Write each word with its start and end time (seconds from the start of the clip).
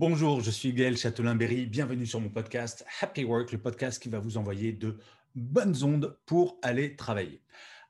Bonjour, 0.00 0.40
je 0.40 0.52
suis 0.52 0.72
Gaël 0.72 0.96
Châtelain-Berry. 0.96 1.66
Bienvenue 1.66 2.06
sur 2.06 2.20
mon 2.20 2.28
podcast 2.28 2.84
Happy 3.00 3.24
Work, 3.24 3.50
le 3.50 3.58
podcast 3.58 4.00
qui 4.00 4.08
va 4.08 4.20
vous 4.20 4.36
envoyer 4.36 4.70
de 4.72 5.00
bonnes 5.34 5.82
ondes 5.82 6.16
pour 6.24 6.56
aller 6.62 6.94
travailler. 6.94 7.42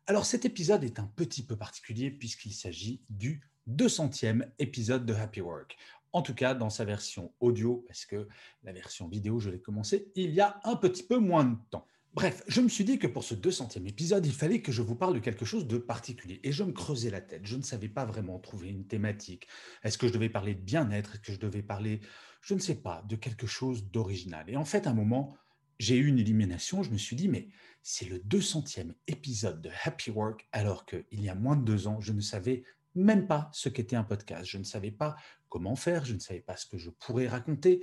Alors 0.06 0.24
cet 0.24 0.46
épisode 0.46 0.84
est 0.84 0.98
un 1.00 1.12
petit 1.16 1.42
peu 1.44 1.54
particulier 1.54 2.10
puisqu'il 2.10 2.54
s'agit 2.54 3.02
du 3.10 3.42
200e 3.68 4.48
épisode 4.58 5.04
de 5.04 5.12
Happy 5.12 5.42
Work. 5.42 5.76
En 6.14 6.22
tout 6.22 6.34
cas, 6.34 6.54
dans 6.54 6.70
sa 6.70 6.86
version 6.86 7.30
audio, 7.40 7.84
parce 7.86 8.06
que 8.06 8.26
la 8.62 8.72
version 8.72 9.06
vidéo, 9.06 9.38
je 9.38 9.50
l'ai 9.50 9.60
commencé 9.60 10.10
il 10.14 10.30
y 10.30 10.40
a 10.40 10.58
un 10.64 10.76
petit 10.76 11.02
peu 11.02 11.18
moins 11.18 11.44
de 11.44 11.58
temps. 11.68 11.86
Bref, 12.14 12.42
je 12.48 12.60
me 12.60 12.68
suis 12.68 12.84
dit 12.84 12.98
que 12.98 13.06
pour 13.06 13.22
ce 13.22 13.34
200e 13.34 13.86
épisode, 13.86 14.26
il 14.26 14.32
fallait 14.32 14.62
que 14.62 14.72
je 14.72 14.82
vous 14.82 14.96
parle 14.96 15.14
de 15.14 15.18
quelque 15.20 15.44
chose 15.44 15.66
de 15.66 15.78
particulier. 15.78 16.40
Et 16.42 16.52
je 16.52 16.64
me 16.64 16.72
creusais 16.72 17.10
la 17.10 17.20
tête. 17.20 17.42
Je 17.44 17.56
ne 17.56 17.62
savais 17.62 17.88
pas 17.88 18.04
vraiment 18.04 18.38
trouver 18.38 18.70
une 18.70 18.86
thématique. 18.86 19.46
Est-ce 19.84 19.98
que 19.98 20.08
je 20.08 20.12
devais 20.12 20.30
parler 20.30 20.54
de 20.54 20.60
bien-être? 20.60 21.14
Est-ce 21.14 21.20
que 21.20 21.32
je 21.32 21.38
devais 21.38 21.62
parler, 21.62 22.00
je 22.40 22.54
ne 22.54 22.58
sais 22.58 22.76
pas, 22.76 23.04
de 23.08 23.14
quelque 23.14 23.46
chose 23.46 23.90
d'original? 23.90 24.48
Et 24.48 24.56
en 24.56 24.64
fait, 24.64 24.86
à 24.86 24.90
un 24.90 24.94
moment, 24.94 25.36
j'ai 25.78 25.96
eu 25.96 26.06
une 26.06 26.18
illumination. 26.18 26.82
Je 26.82 26.90
me 26.90 26.98
suis 26.98 27.14
dit, 27.14 27.28
mais 27.28 27.48
c'est 27.82 28.06
le 28.06 28.18
200e 28.18 28.94
épisode 29.06 29.62
de 29.62 29.70
Happy 29.84 30.10
Work, 30.10 30.48
alors 30.50 30.86
qu'il 30.86 31.04
y 31.12 31.28
a 31.28 31.34
moins 31.34 31.56
de 31.56 31.64
deux 31.64 31.86
ans, 31.86 32.00
je 32.00 32.12
ne 32.12 32.20
savais 32.20 32.64
même 32.94 33.28
pas 33.28 33.50
ce 33.52 33.68
qu'était 33.68 33.96
un 33.96 34.04
podcast. 34.04 34.46
Je 34.46 34.58
ne 34.58 34.64
savais 34.64 34.90
pas 34.90 35.14
comment 35.48 35.76
faire, 35.76 36.04
je 36.04 36.14
ne 36.14 36.18
savais 36.18 36.40
pas 36.40 36.56
ce 36.56 36.66
que 36.66 36.78
je 36.78 36.90
pourrais 36.90 37.28
raconter. 37.28 37.80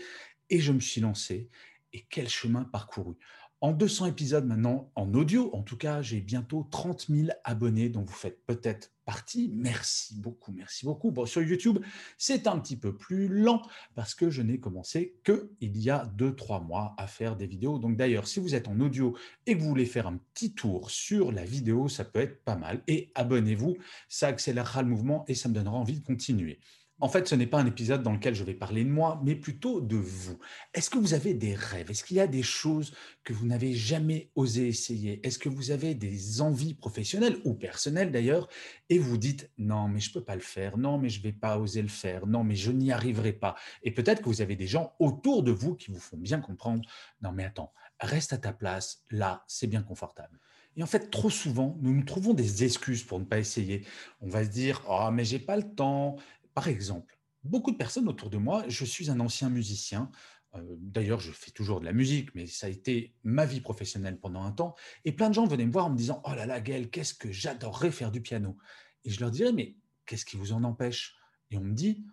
Et 0.49 0.59
je 0.59 0.73
me 0.73 0.79
suis 0.81 0.99
lancé. 0.99 1.49
Et 1.93 2.05
quel 2.09 2.27
chemin 2.27 2.65
parcouru? 2.65 3.15
En 3.61 3.71
200 3.71 4.07
épisodes 4.07 4.45
maintenant, 4.45 4.91
en 4.95 5.13
audio, 5.13 5.49
en 5.53 5.63
tout 5.63 5.77
cas, 5.77 6.01
j'ai 6.01 6.21
bientôt 6.21 6.67
30 6.69 7.07
000 7.09 7.29
abonnés 7.43 7.89
dont 7.89 8.03
vous 8.03 8.13
faites 8.13 8.45
peut-être 8.45 8.91
partie. 9.05 9.49
Merci 9.53 10.19
beaucoup, 10.19 10.51
merci 10.51 10.85
beaucoup. 10.85 11.11
Bon, 11.11 11.25
sur 11.25 11.41
YouTube, 11.41 11.79
c'est 12.17 12.47
un 12.47 12.59
petit 12.59 12.75
peu 12.75 12.95
plus 12.95 13.27
lent 13.27 13.61
parce 13.93 14.13
que 14.13 14.29
je 14.29 14.41
n'ai 14.41 14.59
commencé 14.59 15.15
qu'il 15.23 15.77
y 15.77 15.89
a 15.89 16.05
2-3 16.17 16.65
mois 16.65 16.95
à 16.97 17.07
faire 17.07 17.35
des 17.35 17.47
vidéos. 17.47 17.79
Donc 17.79 17.95
d'ailleurs, 17.95 18.27
si 18.27 18.39
vous 18.39 18.55
êtes 18.55 18.67
en 18.67 18.79
audio 18.79 19.15
et 19.45 19.55
que 19.55 19.61
vous 19.61 19.69
voulez 19.69 19.85
faire 19.85 20.07
un 20.07 20.17
petit 20.33 20.53
tour 20.53 20.91
sur 20.91 21.31
la 21.31 21.45
vidéo, 21.45 21.87
ça 21.87 22.03
peut 22.03 22.19
être 22.19 22.43
pas 22.43 22.55
mal. 22.55 22.81
Et 22.87 23.11
abonnez-vous, 23.15 23.77
ça 24.09 24.27
accélérera 24.27 24.81
le 24.81 24.89
mouvement 24.89 25.23
et 25.27 25.35
ça 25.35 25.49
me 25.49 25.53
donnera 25.53 25.77
envie 25.77 25.99
de 25.99 26.05
continuer. 26.05 26.59
En 27.01 27.09
fait, 27.09 27.27
ce 27.27 27.35
n'est 27.35 27.45
pas 27.45 27.59
un 27.59 27.65
épisode 27.65 28.03
dans 28.03 28.13
lequel 28.13 28.35
je 28.35 28.45
vais 28.45 28.53
parler 28.53 28.85
de 28.85 28.89
moi, 28.89 29.19
mais 29.21 29.35
plutôt 29.35 29.81
de 29.81 29.97
vous. 29.97 30.39
Est-ce 30.73 30.89
que 30.89 30.97
vous 30.97 31.13
avez 31.13 31.33
des 31.33 31.53
rêves? 31.53 31.91
Est-ce 31.91 32.05
qu'il 32.05 32.15
y 32.15 32.21
a 32.21 32.27
des 32.27 32.41
choses 32.41 32.93
que 33.25 33.33
vous 33.33 33.45
n'avez 33.45 33.73
jamais 33.73 34.31
osé 34.35 34.67
essayer? 34.67 35.19
Est-ce 35.27 35.37
que 35.37 35.49
vous 35.49 35.71
avez 35.71 35.93
des 35.93 36.39
envies 36.39 36.73
professionnelles 36.73 37.37
ou 37.43 37.53
personnelles 37.53 38.13
d'ailleurs 38.13 38.47
et 38.87 38.97
vous 38.97 39.17
dites 39.17 39.51
non, 39.57 39.89
mais 39.89 39.99
je 39.99 40.09
ne 40.09 40.13
peux 40.13 40.23
pas 40.23 40.35
le 40.35 40.41
faire, 40.41 40.77
non, 40.77 40.97
mais 40.97 41.09
je 41.09 41.19
ne 41.19 41.23
vais 41.23 41.33
pas 41.33 41.59
oser 41.59 41.81
le 41.81 41.89
faire, 41.89 42.27
non, 42.27 42.45
mais 42.45 42.55
je 42.55 42.71
n'y 42.71 42.93
arriverai 42.93 43.33
pas. 43.33 43.55
Et 43.83 43.91
peut-être 43.91 44.21
que 44.21 44.29
vous 44.29 44.41
avez 44.41 44.55
des 44.55 44.67
gens 44.67 44.93
autour 44.99 45.43
de 45.43 45.51
vous 45.51 45.75
qui 45.75 45.91
vous 45.91 45.99
font 45.99 46.17
bien 46.17 46.39
comprendre 46.39 46.81
non, 47.21 47.33
mais 47.33 47.43
attends, 47.43 47.73
reste 47.99 48.31
à 48.31 48.37
ta 48.37 48.53
place, 48.53 49.03
là, 49.11 49.43
c'est 49.47 49.67
bien 49.67 49.81
confortable. 49.83 50.39
Et 50.77 50.83
en 50.83 50.87
fait, 50.87 51.09
trop 51.09 51.29
souvent, 51.29 51.77
nous 51.81 51.93
nous 51.93 52.03
trouvons 52.03 52.33
des 52.33 52.63
excuses 52.63 53.03
pour 53.03 53.19
ne 53.19 53.25
pas 53.25 53.39
essayer. 53.39 53.85
On 54.19 54.27
va 54.27 54.43
se 54.43 54.49
dire, 54.49 54.81
oh, 54.89 55.09
mais 55.11 55.23
j'ai 55.23 55.39
pas 55.39 55.55
le 55.55 55.63
temps, 55.63 56.17
par 56.55 56.69
exemple, 56.69 57.19
beaucoup 57.43 57.71
de 57.71 57.77
personnes 57.77 58.07
autour 58.07 58.31
de 58.31 58.37
moi, 58.37 58.63
je 58.67 58.85
suis 58.85 59.11
un 59.11 59.19
ancien 59.19 59.49
musicien. 59.49 60.09
Euh, 60.55 60.63
d'ailleurs, 60.79 61.19
je 61.19 61.33
fais 61.33 61.51
toujours 61.51 61.81
de 61.81 61.85
la 61.85 61.91
musique, 61.91 62.33
mais 62.33 62.47
ça 62.47 62.67
a 62.67 62.69
été 62.69 63.13
ma 63.23 63.45
vie 63.45 63.59
professionnelle 63.59 64.19
pendant 64.19 64.41
un 64.41 64.53
temps. 64.53 64.73
Et 65.03 65.11
plein 65.11 65.29
de 65.29 65.35
gens 65.35 65.45
venaient 65.45 65.65
me 65.65 65.71
voir 65.71 65.87
en 65.87 65.89
me 65.89 65.97
disant 65.97 66.21
Oh 66.25 66.33
là 66.33 66.45
là, 66.45 66.61
Gaël, 66.61 66.89
qu'est-ce 66.89 67.13
que 67.13 67.29
j'adorerais 67.29 67.91
faire 67.91 68.09
du 68.09 68.21
piano? 68.21 68.57
Et 69.03 69.09
je 69.09 69.19
leur 69.19 69.31
dirais 69.31 69.51
Mais 69.51 69.75
qu'est-ce 70.05 70.25
qui 70.25 70.37
vous 70.37 70.53
en 70.53 70.63
empêche? 70.63 71.15
Et 71.51 71.57
on 71.57 71.61
me 71.61 71.73
dit 71.73 72.05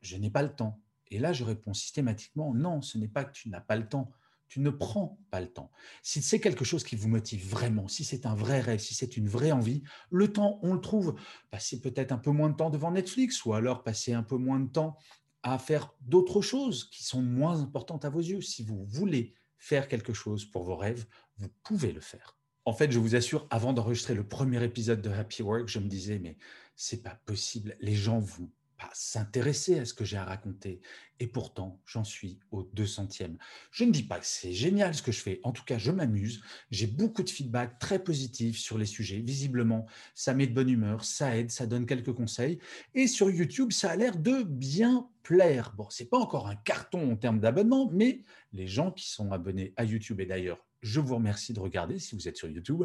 Je 0.00 0.16
n'ai 0.16 0.30
pas 0.30 0.42
le 0.42 0.54
temps. 0.54 0.80
Et 1.08 1.18
là, 1.18 1.32
je 1.32 1.42
réponds 1.42 1.74
systématiquement 1.74 2.54
Non, 2.54 2.82
ce 2.82 2.98
n'est 2.98 3.08
pas 3.08 3.24
que 3.24 3.32
tu 3.32 3.48
n'as 3.48 3.60
pas 3.60 3.76
le 3.76 3.88
temps 3.88 4.12
tu 4.52 4.60
ne 4.60 4.68
prends 4.68 5.18
pas 5.30 5.40
le 5.40 5.50
temps. 5.50 5.70
Si 6.02 6.20
c'est 6.20 6.38
quelque 6.38 6.62
chose 6.62 6.84
qui 6.84 6.94
vous 6.94 7.08
motive 7.08 7.48
vraiment, 7.48 7.88
si 7.88 8.04
c'est 8.04 8.26
un 8.26 8.34
vrai 8.34 8.60
rêve, 8.60 8.80
si 8.80 8.92
c'est 8.92 9.16
une 9.16 9.26
vraie 9.26 9.50
envie, 9.50 9.82
le 10.10 10.30
temps, 10.30 10.58
on 10.62 10.74
le 10.74 10.80
trouve. 10.82 11.14
Passez 11.50 11.80
peut-être 11.80 12.12
un 12.12 12.18
peu 12.18 12.32
moins 12.32 12.50
de 12.50 12.56
temps 12.56 12.68
devant 12.68 12.90
Netflix 12.90 13.46
ou 13.46 13.54
alors 13.54 13.82
passer 13.82 14.12
un 14.12 14.22
peu 14.22 14.36
moins 14.36 14.60
de 14.60 14.68
temps 14.68 14.98
à 15.42 15.58
faire 15.58 15.94
d'autres 16.02 16.42
choses 16.42 16.84
qui 16.90 17.02
sont 17.02 17.22
moins 17.22 17.62
importantes 17.62 18.04
à 18.04 18.10
vos 18.10 18.20
yeux. 18.20 18.42
Si 18.42 18.62
vous 18.62 18.84
voulez 18.84 19.32
faire 19.56 19.88
quelque 19.88 20.12
chose 20.12 20.44
pour 20.44 20.64
vos 20.64 20.76
rêves, 20.76 21.06
vous 21.38 21.48
pouvez 21.62 21.92
le 21.92 22.02
faire. 22.02 22.36
En 22.66 22.74
fait, 22.74 22.92
je 22.92 22.98
vous 22.98 23.14
assure, 23.14 23.46
avant 23.48 23.72
d'enregistrer 23.72 24.14
le 24.14 24.28
premier 24.28 24.62
épisode 24.62 25.00
de 25.00 25.08
Happy 25.08 25.42
Work, 25.42 25.68
je 25.68 25.78
me 25.78 25.88
disais, 25.88 26.18
mais 26.18 26.36
c'est 26.76 27.02
pas 27.02 27.18
possible. 27.24 27.74
Les 27.80 27.94
gens 27.94 28.18
vous 28.18 28.52
s'intéresser 28.92 29.78
à 29.78 29.84
ce 29.84 29.94
que 29.94 30.04
j'ai 30.04 30.16
à 30.16 30.24
raconter. 30.24 30.80
Et 31.20 31.26
pourtant, 31.26 31.80
j'en 31.86 32.02
suis 32.02 32.40
au 32.50 32.64
200e. 32.74 33.36
Je 33.70 33.84
ne 33.84 33.92
dis 33.92 34.02
pas 34.02 34.18
que 34.18 34.26
c'est 34.26 34.52
génial 34.52 34.94
ce 34.94 35.02
que 35.02 35.12
je 35.12 35.20
fais. 35.20 35.40
En 35.44 35.52
tout 35.52 35.64
cas, 35.64 35.78
je 35.78 35.92
m'amuse. 35.92 36.42
J'ai 36.70 36.86
beaucoup 36.86 37.22
de 37.22 37.30
feedback 37.30 37.78
très 37.78 38.02
positif 38.02 38.58
sur 38.58 38.76
les 38.78 38.86
sujets. 38.86 39.20
Visiblement, 39.20 39.86
ça 40.14 40.34
met 40.34 40.46
de 40.46 40.54
bonne 40.54 40.68
humeur, 40.68 41.04
ça 41.04 41.36
aide, 41.36 41.50
ça 41.50 41.66
donne 41.66 41.86
quelques 41.86 42.12
conseils. 42.12 42.58
Et 42.94 43.06
sur 43.06 43.30
YouTube, 43.30 43.70
ça 43.70 43.90
a 43.90 43.96
l'air 43.96 44.16
de 44.16 44.42
bien 44.42 45.08
plaire. 45.22 45.72
Bon, 45.76 45.86
c'est 45.90 46.10
pas 46.10 46.18
encore 46.18 46.48
un 46.48 46.56
carton 46.56 47.12
en 47.12 47.16
termes 47.16 47.40
d'abonnement, 47.40 47.88
mais 47.92 48.22
les 48.52 48.66
gens 48.66 48.90
qui 48.90 49.08
sont 49.08 49.30
abonnés 49.30 49.72
à 49.76 49.84
YouTube, 49.84 50.20
et 50.20 50.26
d'ailleurs, 50.26 50.66
je 50.80 50.98
vous 50.98 51.14
remercie 51.14 51.52
de 51.52 51.60
regarder 51.60 51.98
si 51.98 52.16
vous 52.16 52.26
êtes 52.26 52.36
sur 52.36 52.48
YouTube, 52.48 52.82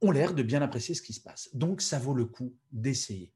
ont 0.00 0.10
l'air 0.10 0.34
de 0.34 0.42
bien 0.42 0.62
apprécier 0.62 0.94
ce 0.94 1.02
qui 1.02 1.12
se 1.12 1.20
passe. 1.20 1.50
Donc, 1.52 1.82
ça 1.82 1.98
vaut 1.98 2.14
le 2.14 2.24
coup 2.24 2.54
d'essayer. 2.72 3.32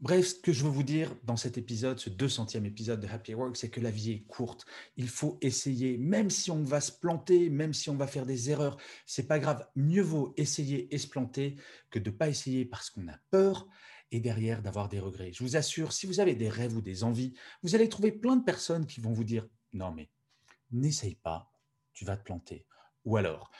Bref, 0.00 0.26
ce 0.26 0.34
que 0.34 0.52
je 0.52 0.64
veux 0.64 0.70
vous 0.70 0.82
dire 0.82 1.14
dans 1.22 1.36
cet 1.36 1.56
épisode, 1.56 1.98
ce 1.98 2.10
200e 2.10 2.64
épisode 2.64 3.00
de 3.00 3.06
Happy 3.06 3.32
Work, 3.32 3.56
c'est 3.56 3.70
que 3.70 3.80
la 3.80 3.90
vie 3.90 4.12
est 4.12 4.24
courte. 4.24 4.66
Il 4.96 5.08
faut 5.08 5.38
essayer, 5.40 5.96
même 5.96 6.30
si 6.30 6.50
on 6.50 6.62
va 6.62 6.80
se 6.80 6.92
planter, 6.92 7.48
même 7.48 7.72
si 7.72 7.88
on 7.90 7.96
va 7.96 8.06
faire 8.06 8.26
des 8.26 8.50
erreurs, 8.50 8.76
c'est 9.06 9.26
pas 9.26 9.38
grave. 9.38 9.66
Mieux 9.76 10.02
vaut 10.02 10.34
essayer 10.36 10.92
et 10.92 10.98
se 10.98 11.06
planter 11.06 11.56
que 11.90 11.98
de 11.98 12.10
pas 12.10 12.28
essayer 12.28 12.64
parce 12.64 12.90
qu'on 12.90 13.08
a 13.08 13.18
peur 13.30 13.68
et 14.10 14.20
derrière 14.20 14.62
d'avoir 14.62 14.88
des 14.88 15.00
regrets. 15.00 15.32
Je 15.32 15.42
vous 15.42 15.56
assure, 15.56 15.92
si 15.92 16.06
vous 16.06 16.20
avez 16.20 16.34
des 16.34 16.48
rêves 16.48 16.76
ou 16.76 16.82
des 16.82 17.02
envies, 17.02 17.34
vous 17.62 17.74
allez 17.74 17.88
trouver 17.88 18.12
plein 18.12 18.36
de 18.36 18.44
personnes 18.44 18.86
qui 18.86 19.00
vont 19.00 19.12
vous 19.12 19.24
dire 19.24 19.46
non 19.72 19.90
mais 19.92 20.10
n'essaye 20.70 21.14
pas, 21.16 21.52
tu 21.92 22.04
vas 22.04 22.16
te 22.16 22.24
planter. 22.24 22.66
Ou 23.04 23.16
alors 23.16 23.50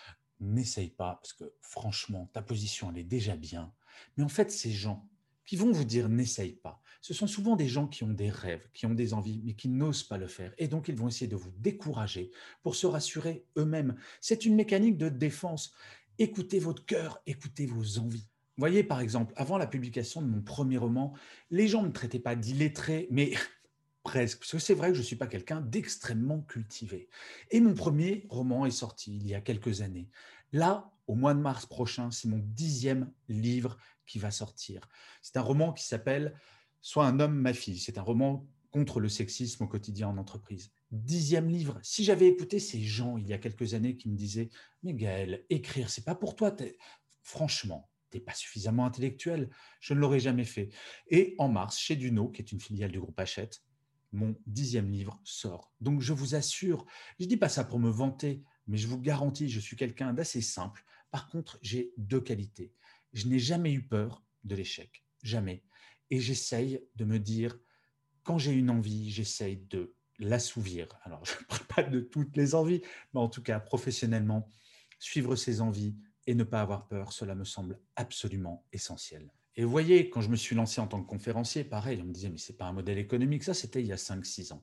n'essaye 0.40 0.90
pas 0.90 1.18
parce 1.22 1.32
que 1.32 1.54
franchement 1.60 2.28
ta 2.32 2.42
position 2.42 2.90
elle 2.90 2.98
est 2.98 3.04
déjà 3.04 3.36
bien. 3.36 3.72
Mais 4.16 4.24
en 4.24 4.28
fait 4.28 4.50
ces 4.50 4.72
gens 4.72 5.08
qui 5.46 5.56
vont 5.56 5.72
vous 5.72 5.84
dire 5.84 6.08
n'essaye 6.08 6.52
pas. 6.52 6.80
Ce 7.00 7.12
sont 7.12 7.26
souvent 7.26 7.54
des 7.54 7.68
gens 7.68 7.86
qui 7.86 8.02
ont 8.02 8.12
des 8.12 8.30
rêves, 8.30 8.66
qui 8.72 8.86
ont 8.86 8.94
des 8.94 9.12
envies, 9.12 9.42
mais 9.44 9.54
qui 9.54 9.68
n'osent 9.68 10.04
pas 10.04 10.16
le 10.16 10.26
faire. 10.26 10.54
Et 10.56 10.68
donc, 10.68 10.88
ils 10.88 10.96
vont 10.96 11.08
essayer 11.08 11.26
de 11.26 11.36
vous 11.36 11.52
décourager 11.58 12.30
pour 12.62 12.74
se 12.76 12.86
rassurer 12.86 13.44
eux-mêmes. 13.58 13.94
C'est 14.22 14.46
une 14.46 14.54
mécanique 14.54 14.96
de 14.96 15.10
défense. 15.10 15.74
Écoutez 16.18 16.58
votre 16.60 16.86
cœur, 16.86 17.20
écoutez 17.26 17.66
vos 17.66 17.98
envies. 17.98 18.26
Voyez, 18.56 18.84
par 18.84 19.00
exemple, 19.00 19.34
avant 19.36 19.58
la 19.58 19.66
publication 19.66 20.22
de 20.22 20.28
mon 20.28 20.40
premier 20.40 20.78
roman, 20.78 21.12
les 21.50 21.68
gens 21.68 21.82
ne 21.82 21.88
me 21.88 21.92
traitaient 21.92 22.20
pas 22.20 22.36
d'illettré, 22.36 23.08
mais 23.10 23.34
presque, 24.02 24.38
parce 24.38 24.52
que 24.52 24.58
c'est 24.58 24.74
vrai 24.74 24.88
que 24.88 24.94
je 24.94 25.00
ne 25.00 25.06
suis 25.06 25.16
pas 25.16 25.26
quelqu'un 25.26 25.60
d'extrêmement 25.60 26.40
cultivé. 26.40 27.08
Et 27.50 27.60
mon 27.60 27.74
premier 27.74 28.26
roman 28.30 28.64
est 28.64 28.70
sorti 28.70 29.16
il 29.16 29.26
y 29.26 29.34
a 29.34 29.40
quelques 29.40 29.82
années. 29.82 30.08
Là, 30.52 30.93
au 31.06 31.14
mois 31.14 31.34
de 31.34 31.40
mars 31.40 31.66
prochain, 31.66 32.10
c'est 32.10 32.28
mon 32.28 32.40
dixième 32.42 33.12
livre 33.28 33.76
qui 34.06 34.18
va 34.18 34.30
sortir. 34.30 34.88
C'est 35.22 35.36
un 35.36 35.42
roman 35.42 35.72
qui 35.72 35.84
s'appelle 35.84 36.34
Soit 36.80 37.06
un 37.06 37.18
homme, 37.18 37.36
ma 37.36 37.54
fille. 37.54 37.78
C'est 37.78 37.96
un 37.96 38.02
roman 38.02 38.46
contre 38.70 39.00
le 39.00 39.08
sexisme 39.08 39.64
au 39.64 39.66
quotidien 39.66 40.08
en 40.08 40.18
entreprise. 40.18 40.70
Dixième 40.90 41.48
livre. 41.48 41.78
Si 41.82 42.04
j'avais 42.04 42.26
écouté 42.26 42.58
ces 42.58 42.82
gens 42.82 43.16
il 43.16 43.26
y 43.26 43.32
a 43.32 43.38
quelques 43.38 43.72
années 43.72 43.96
qui 43.96 44.10
me 44.10 44.16
disaient 44.16 44.50
Mais 44.82 44.92
Gaël, 44.92 45.44
écrire, 45.48 45.88
c'est 45.88 46.04
pas 46.04 46.14
pour 46.14 46.36
toi. 46.36 46.54
Franchement, 47.22 47.88
tu 48.10 48.18
n'es 48.18 48.22
pas 48.22 48.34
suffisamment 48.34 48.84
intellectuel. 48.84 49.48
Je 49.80 49.94
ne 49.94 50.00
l'aurais 50.00 50.20
jamais 50.20 50.44
fait. 50.44 50.70
Et 51.08 51.34
en 51.38 51.48
mars, 51.48 51.78
chez 51.78 51.96
Duno, 51.96 52.28
qui 52.28 52.42
est 52.42 52.52
une 52.52 52.60
filiale 52.60 52.92
du 52.92 53.00
groupe 53.00 53.18
Hachette, 53.18 53.62
mon 54.12 54.36
dixième 54.46 54.90
livre 54.90 55.20
sort. 55.24 55.72
Donc 55.80 56.00
je 56.00 56.12
vous 56.12 56.34
assure, 56.34 56.84
je 57.18 57.24
ne 57.24 57.28
dis 57.28 57.36
pas 57.36 57.48
ça 57.48 57.64
pour 57.64 57.78
me 57.78 57.90
vanter, 57.90 58.42
mais 58.66 58.76
je 58.76 58.86
vous 58.86 59.00
garantis, 59.00 59.48
je 59.48 59.60
suis 59.60 59.76
quelqu'un 59.76 60.12
d'assez 60.12 60.40
simple. 60.40 60.84
Par 61.14 61.28
contre, 61.28 61.60
j'ai 61.62 61.92
deux 61.96 62.20
qualités. 62.20 62.72
Je 63.12 63.28
n'ai 63.28 63.38
jamais 63.38 63.72
eu 63.72 63.86
peur 63.86 64.24
de 64.42 64.56
l'échec, 64.56 65.04
jamais. 65.22 65.62
Et 66.10 66.18
j'essaye 66.18 66.80
de 66.96 67.04
me 67.04 67.20
dire, 67.20 67.56
quand 68.24 68.36
j'ai 68.36 68.50
une 68.50 68.68
envie, 68.68 69.12
j'essaye 69.12 69.58
de 69.58 69.94
l'assouvir. 70.18 70.88
Alors, 71.04 71.24
je 71.24 71.38
ne 71.38 71.44
parle 71.44 71.66
pas 71.66 71.82
de 71.84 72.00
toutes 72.00 72.36
les 72.36 72.56
envies, 72.56 72.82
mais 73.12 73.20
en 73.20 73.28
tout 73.28 73.44
cas, 73.44 73.60
professionnellement, 73.60 74.50
suivre 74.98 75.36
ses 75.36 75.60
envies 75.60 75.94
et 76.26 76.34
ne 76.34 76.42
pas 76.42 76.60
avoir 76.60 76.88
peur, 76.88 77.12
cela 77.12 77.36
me 77.36 77.44
semble 77.44 77.78
absolument 77.94 78.66
essentiel. 78.72 79.30
Et 79.56 79.64
vous 79.64 79.70
voyez, 79.70 80.10
quand 80.10 80.20
je 80.20 80.30
me 80.30 80.36
suis 80.36 80.56
lancé 80.56 80.80
en 80.80 80.86
tant 80.86 81.00
que 81.00 81.06
conférencier, 81.06 81.64
pareil, 81.64 82.00
on 82.02 82.06
me 82.06 82.12
disait, 82.12 82.28
mais 82.28 82.38
ce 82.38 82.50
n'est 82.50 82.58
pas 82.58 82.66
un 82.66 82.72
modèle 82.72 82.98
économique, 82.98 83.44
ça 83.44 83.54
c'était 83.54 83.80
il 83.80 83.86
y 83.86 83.92
a 83.92 83.96
5-6 83.96 84.52
ans. 84.52 84.62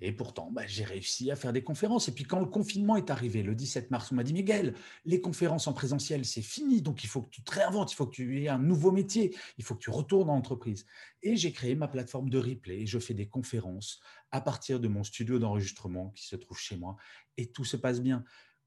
Et 0.00 0.12
pourtant, 0.12 0.50
bah, 0.50 0.66
j'ai 0.66 0.84
réussi 0.84 1.30
à 1.30 1.36
faire 1.36 1.52
des 1.52 1.62
conférences. 1.62 2.08
Et 2.08 2.12
puis 2.12 2.24
quand 2.24 2.40
le 2.40 2.46
confinement 2.46 2.96
est 2.96 3.10
arrivé, 3.10 3.42
le 3.42 3.54
17 3.54 3.90
mars, 3.90 4.10
on 4.10 4.16
m'a 4.16 4.24
dit, 4.24 4.32
Miguel, 4.32 4.74
les 5.04 5.20
conférences 5.20 5.68
en 5.68 5.72
présentiel, 5.72 6.24
c'est 6.24 6.42
fini, 6.42 6.82
donc 6.82 7.04
il 7.04 7.06
faut 7.06 7.22
que 7.22 7.28
tu 7.28 7.42
te 7.42 7.52
réinventes, 7.52 7.92
il 7.92 7.94
faut 7.94 8.06
que 8.06 8.14
tu 8.14 8.42
aies 8.42 8.48
un 8.48 8.58
nouveau 8.58 8.90
métier, 8.90 9.36
il 9.56 9.64
faut 9.64 9.74
que 9.74 9.82
tu 9.82 9.90
retournes 9.90 10.30
en 10.30 10.36
entreprise. 10.36 10.84
Et 11.22 11.36
j'ai 11.36 11.52
créé 11.52 11.76
ma 11.76 11.86
plateforme 11.86 12.28
de 12.28 12.38
replay 12.38 12.80
et 12.80 12.86
je 12.86 12.98
fais 12.98 13.14
des 13.14 13.28
conférences 13.28 14.00
à 14.32 14.40
partir 14.40 14.80
de 14.80 14.88
mon 14.88 15.04
studio 15.04 15.38
d'enregistrement 15.38 16.10
qui 16.10 16.26
se 16.26 16.36
trouve 16.36 16.58
chez 16.58 16.76
moi. 16.76 16.96
Et 17.36 17.46
tout 17.46 17.64
se 17.64 17.76
passe 17.76 18.00
bien. 18.00 18.24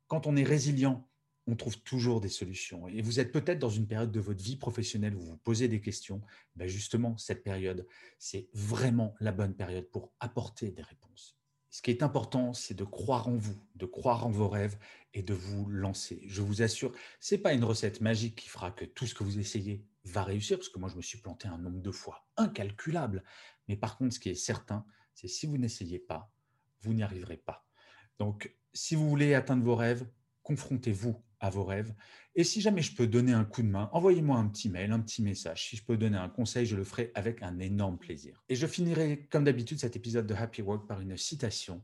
Quand 0.07 0.27
on 0.27 0.37
est 0.37 0.43
résilient, 0.43 1.07
on 1.47 1.55
trouve 1.55 1.79
toujours 1.79 2.21
des 2.21 2.29
solutions. 2.29 2.87
Et 2.87 3.01
vous 3.01 3.19
êtes 3.19 3.31
peut-être 3.31 3.59
dans 3.59 3.69
une 3.69 3.87
période 3.87 4.11
de 4.11 4.19
votre 4.19 4.43
vie 4.43 4.57
professionnelle 4.57 5.15
où 5.15 5.19
vous 5.19 5.31
vous 5.31 5.37
posez 5.37 5.67
des 5.67 5.79
questions. 5.79 6.21
Ben 6.55 6.67
justement, 6.67 7.17
cette 7.17 7.43
période, 7.43 7.87
c'est 8.19 8.49
vraiment 8.53 9.15
la 9.19 9.31
bonne 9.31 9.55
période 9.55 9.89
pour 9.89 10.11
apporter 10.19 10.71
des 10.71 10.81
réponses. 10.81 11.37
Ce 11.69 11.81
qui 11.81 11.91
est 11.91 12.03
important, 12.03 12.53
c'est 12.53 12.73
de 12.73 12.83
croire 12.83 13.27
en 13.27 13.37
vous, 13.37 13.57
de 13.75 13.85
croire 13.85 14.25
en 14.25 14.31
vos 14.31 14.49
rêves 14.49 14.77
et 15.13 15.21
de 15.21 15.33
vous 15.33 15.69
lancer. 15.69 16.23
Je 16.25 16.41
vous 16.41 16.61
assure, 16.61 16.91
ce 17.19 17.35
n'est 17.35 17.41
pas 17.41 17.53
une 17.53 17.63
recette 17.63 18.01
magique 18.01 18.35
qui 18.35 18.49
fera 18.49 18.71
que 18.71 18.85
tout 18.85 19.05
ce 19.05 19.13
que 19.13 19.23
vous 19.23 19.39
essayez 19.39 19.85
va 20.03 20.23
réussir, 20.23 20.57
parce 20.57 20.69
que 20.69 20.79
moi, 20.79 20.89
je 20.89 20.95
me 20.95 21.01
suis 21.01 21.19
planté 21.19 21.47
un 21.47 21.57
nombre 21.57 21.81
de 21.81 21.91
fois 21.91 22.27
incalculable. 22.37 23.23
Mais 23.67 23.75
par 23.75 23.97
contre, 23.97 24.15
ce 24.15 24.19
qui 24.19 24.29
est 24.29 24.35
certain, 24.35 24.85
c'est 25.13 25.27
si 25.27 25.45
vous 25.45 25.57
n'essayez 25.57 25.99
pas, 25.99 26.31
vous 26.81 26.93
n'y 26.93 27.03
arriverez 27.03 27.37
pas. 27.37 27.65
Donc, 28.17 28.55
si 28.73 28.95
vous 28.95 29.09
voulez 29.09 29.33
atteindre 29.33 29.63
vos 29.63 29.75
rêves, 29.75 30.07
confrontez-vous 30.43 31.21
à 31.39 31.49
vos 31.49 31.63
rêves. 31.63 31.93
Et 32.35 32.43
si 32.43 32.61
jamais 32.61 32.81
je 32.81 32.95
peux 32.95 33.07
donner 33.07 33.33
un 33.33 33.45
coup 33.45 33.61
de 33.61 33.67
main, 33.67 33.89
envoyez-moi 33.93 34.37
un 34.37 34.47
petit 34.47 34.69
mail, 34.69 34.91
un 34.91 34.99
petit 34.99 35.21
message. 35.21 35.69
Si 35.69 35.75
je 35.75 35.83
peux 35.83 35.97
donner 35.97 36.17
un 36.17 36.29
conseil, 36.29 36.65
je 36.65 36.75
le 36.75 36.83
ferai 36.83 37.11
avec 37.15 37.41
un 37.43 37.59
énorme 37.59 37.97
plaisir. 37.97 38.43
Et 38.49 38.55
je 38.55 38.67
finirai, 38.67 39.27
comme 39.31 39.43
d'habitude, 39.43 39.79
cet 39.79 39.95
épisode 39.95 40.27
de 40.27 40.33
Happy 40.33 40.61
Work 40.61 40.87
par 40.87 41.01
une 41.01 41.17
citation. 41.17 41.83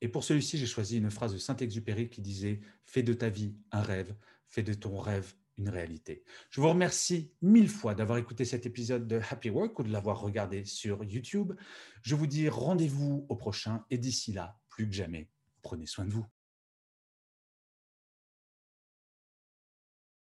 Et 0.00 0.08
pour 0.08 0.24
celui-ci, 0.24 0.58
j'ai 0.58 0.66
choisi 0.66 0.98
une 0.98 1.10
phrase 1.10 1.32
de 1.32 1.38
Saint-Exupéry 1.38 2.08
qui 2.08 2.20
disait 2.20 2.60
Fais 2.84 3.02
de 3.02 3.12
ta 3.12 3.28
vie 3.28 3.54
un 3.70 3.82
rêve, 3.82 4.14
fais 4.48 4.62
de 4.62 4.74
ton 4.74 4.98
rêve 4.98 5.32
une 5.58 5.68
réalité. 5.68 6.24
Je 6.50 6.60
vous 6.60 6.68
remercie 6.68 7.32
mille 7.42 7.68
fois 7.68 7.94
d'avoir 7.94 8.18
écouté 8.18 8.44
cet 8.44 8.66
épisode 8.66 9.06
de 9.06 9.20
Happy 9.30 9.50
Work 9.50 9.78
ou 9.78 9.82
de 9.82 9.92
l'avoir 9.92 10.20
regardé 10.20 10.64
sur 10.64 11.04
YouTube. 11.04 11.52
Je 12.02 12.14
vous 12.14 12.26
dis 12.26 12.48
rendez-vous 12.48 13.26
au 13.28 13.36
prochain 13.36 13.84
et 13.90 13.98
d'ici 13.98 14.32
là, 14.32 14.58
plus 14.68 14.88
que 14.88 14.94
jamais, 14.94 15.28
prenez 15.62 15.86
soin 15.86 16.04
de 16.04 16.10
vous. 16.10 16.26